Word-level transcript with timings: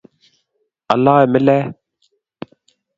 aloe 0.93 1.23
milet 1.31 1.67